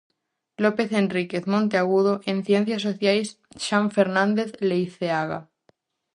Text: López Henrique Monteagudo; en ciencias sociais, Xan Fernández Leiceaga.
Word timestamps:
López 0.63 0.87
Henrique 0.99 1.37
Monteagudo; 1.53 2.13
en 2.31 2.37
ciencias 2.47 2.81
sociais, 2.87 3.27
Xan 3.65 3.85
Fernández 3.95 4.49
Leiceaga. 4.69 5.39